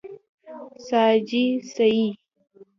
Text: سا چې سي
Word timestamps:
سا 0.85 1.01
چې 1.27 1.41
سي 1.71 1.91